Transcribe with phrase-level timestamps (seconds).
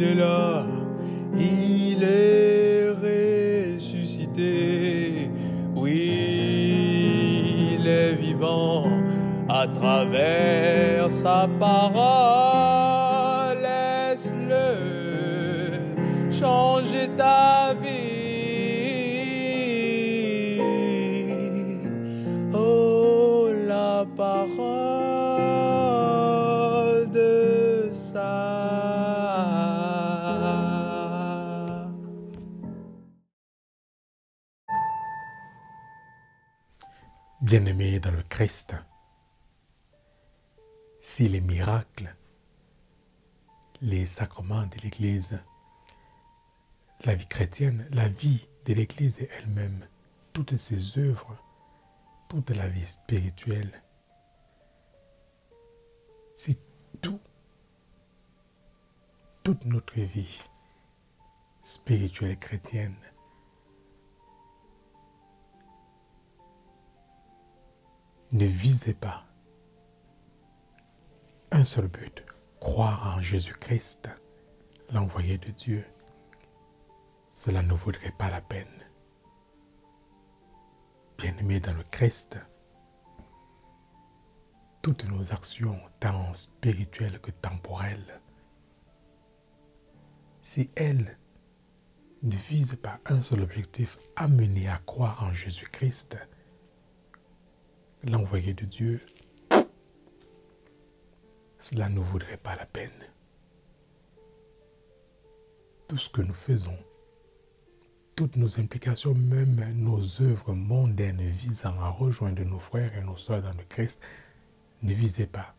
[0.00, 0.20] il
[2.02, 2.88] est
[3.76, 5.30] ressuscité.
[5.74, 8.86] Oui, il est vivant
[9.48, 13.58] à travers sa parole.
[13.62, 14.76] Laisse-le
[16.32, 17.88] changer ta vie.
[22.54, 24.67] Oh, la parole
[37.40, 38.74] Bien-aimés dans le Christ,
[40.98, 42.16] si les miracles,
[43.80, 45.38] les sacrements de l'Église,
[47.04, 49.86] la vie chrétienne, la vie de l'Église elle-même,
[50.32, 51.36] toutes ses œuvres,
[52.28, 53.84] toute la vie spirituelle,
[56.34, 56.58] si
[57.00, 57.20] tout,
[59.44, 60.40] toute notre vie
[61.62, 62.96] spirituelle chrétienne
[68.32, 69.24] ne visait pas
[71.50, 72.24] un seul but,
[72.60, 74.10] croire en Jésus-Christ,
[74.90, 75.84] l'envoyé de Dieu,
[77.32, 78.66] cela ne vaudrait pas la peine.
[81.16, 82.38] Bien-aimés dans le Christ,
[84.82, 88.20] toutes nos actions, tant spirituelles que temporelles,
[90.40, 91.18] si elles
[92.22, 96.18] ne visent pas un seul objectif, amener à croire en Jésus-Christ,
[98.04, 99.00] l'envoyé de Dieu,
[101.58, 102.90] cela ne vaudrait pas la peine.
[105.88, 106.76] Tout ce que nous faisons,
[108.14, 113.42] toutes nos implications, même nos œuvres mondaines visant à rejoindre nos frères et nos soeurs
[113.42, 114.02] dans le Christ,
[114.82, 115.54] ne visaient pas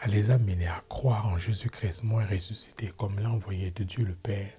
[0.00, 4.52] à les amener à croire en Jésus-Christ moins ressuscité comme l'envoyé de Dieu le Père.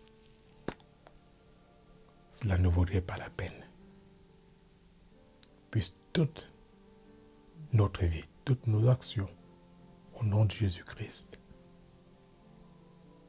[2.32, 3.66] Cela ne vaudrait pas la peine.
[5.72, 6.52] Puisse toute
[7.74, 9.30] notre vie, toutes nos actions,
[10.20, 11.40] au nom de Jésus-Christ,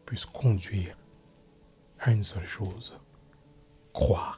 [0.06, 0.96] puissent conduire
[1.98, 2.98] à une seule chose,
[3.92, 4.29] croire